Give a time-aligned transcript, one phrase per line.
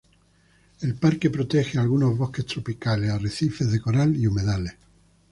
[0.79, 4.73] El parque protege algunos bosques tropicales, arrecifes de coral y humedales.